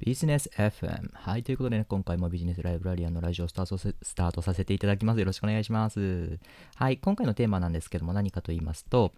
[0.00, 1.10] ビジネス FM。
[1.12, 1.42] はい。
[1.42, 5.18] ということでね、今回もビジネスライブラリアンのラジオをスタートスタートさせていただきます。
[5.18, 6.38] よろしくお願いします。
[6.76, 6.98] はい。
[6.98, 9.12] 今回のテーマなんですけども、何かと言いますと、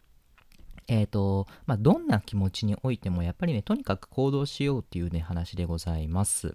[0.88, 6.54] えっ、ー、と、まあ、どんな気持ちにおいても、やっぱりね、とにかく行動しようっていうね、話でございます。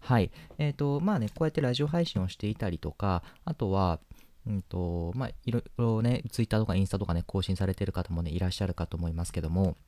[0.00, 0.30] はい。
[0.58, 3.98] えっ、ー、と、まあね、こうやってラジオ配信をしていたりとか、あとは、
[4.46, 9.78] うんと、まあ、いろいろね、ツイッターとかインスタとかね、更新されてる方もね、いらっしゃるかと思いますけども、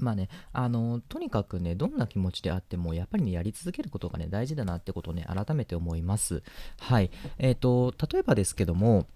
[0.00, 6.42] まあね、あの、とにかくね、どんな気持ちであっても、やっぱりね、やり続けることがね、大事だなってことをね、改めて思います。
[6.78, 7.10] はい。
[7.38, 9.06] えっ、ー、と、例えばですけども、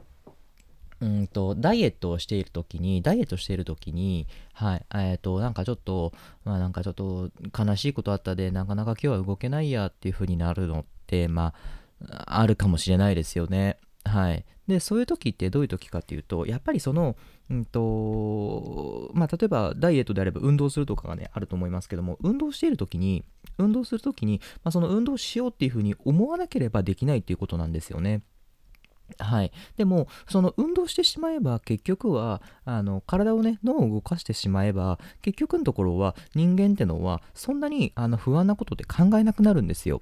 [1.01, 6.13] うんと、ダイエットをしているときに、ダイエットしているときに、はい、えっ、ー、と、なんかちょっと、
[6.45, 11.53] まあなんかちょっと悲しいことあったで、なかなか今日は動けないやっていう風になるのって、ま
[12.09, 13.79] あ、あるかもしれないですよね。
[14.05, 14.45] はい。
[14.67, 17.17] で、そういう時ってどういう時かっていうと、やっぱりその、
[17.51, 23.25] うんと、まあ、例えばダイエットであれば運動するとかがね、あると思いますけども、運動している時に、
[23.59, 28.23] 運動する時に、まあ、その運動しようっていうふうに思わなければできないっていうことなんですよね。
[29.19, 29.53] はい。
[29.77, 40.01] でも、その運動してしまえば、結局は、あの、体をね、脳を動かしてしまえば、結局のところは、人間ってのは、そんなにあの不安なことって考えなくなるんですよ。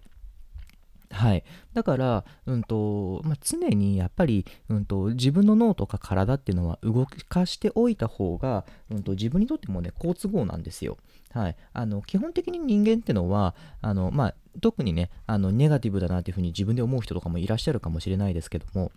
[1.13, 1.45] はい。
[1.75, 10.97] だから、うんとまあ、常にやっぱり、うんと、自分の脳とか体っていうのは動かしておいた方が、うんと、自分にとってもね、好都合なんですよ。
[11.31, 11.57] はい。
[11.73, 18.91] あの、基本的に人間ってのは、あの、まあ、特にね、あの、ネガティブだなっていうふうに自分で思う人とかもいらっしゃるかもしれないですけども、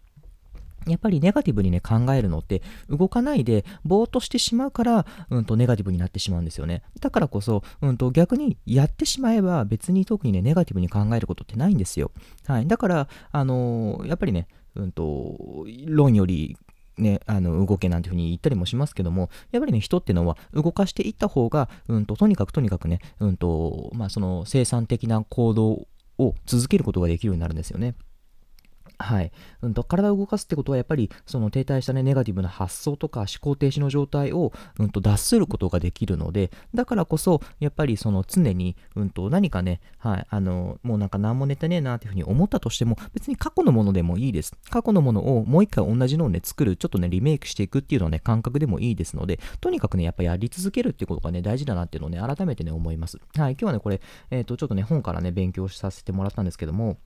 [0.88, 6.84] やっぱりネガティブにね、考えるのって、動かないで、ぼーっとしてしまうから、うんと、ネガティブになってしまうんですよね。
[7.00, 12.12] だからこそ、うんと、逆にやってしまえば、別に特にね、ネガティブに考えることってないんですよ。
[12.46, 12.68] はい。
[12.68, 16.58] だから、あのー、やっぱりね、うんと、論より、
[16.98, 27.96] ね、あの動けなんていうふうに言ったりもしますけども、やっぱりね、人ってのは動かしていった方が、うんと、とにかくとにかくね、うんと、まあ、その生産的な行動を続けることができるようになるんですよね。
[28.98, 29.32] はい。
[29.62, 44.54] うんと、体を動かすってことは、やっぱり、その停滞したね、ネガティブな発想とか思考停止の状態を、うんと、脱することができるので、だからこそ、やっぱり、その、常に、うんと、何かね、はい、あの、もうなんか何も寝てねえなっていうふうに思ったとしても、別に過去のものでもいいです。
[44.70, 53.18] 過去のものをもう一回同じのをね、作る、ちょっとね、リメイクしていくっていうのはね、感覚でもいいですので、とにかくね、やっぱやり続けるってことがね、大事だなっていうのをね、改めてね、思います。
[53.38, 54.02] はい、今日はね、これ、
[54.32, 56.98] えっ、ー、と、ちょっとね、本からね、勉強させてもらったんですけども、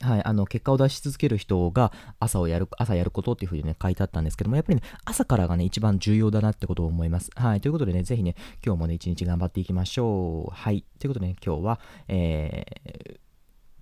[0.00, 7.30] はい、あの結果を出し続ける人が朝をやる、朝やることっていうふうにね、書いてあったんですけども、やっぱりね、朝からがね、一番重要だなってことを思います。
[7.34, 10.54] はい、ということでね、是非ね、今日もね、一日頑張っていきましょう。
[10.54, 13.18] はい、ということでね、今日は、えー、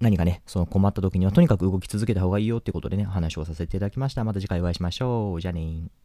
[0.00, 4.24] 何かね、その困った時にはとにかく動き続けた方がいいよってことでね、話をさせていただきました。
[4.24, 5.40] また次回お会いしましょう。
[5.40, 5.88] じゃあね